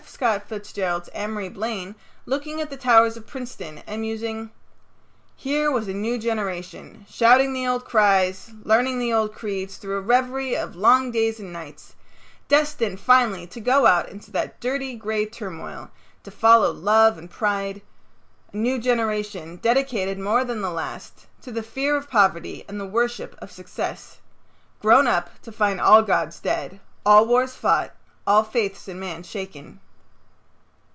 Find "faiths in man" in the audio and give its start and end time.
28.43-29.23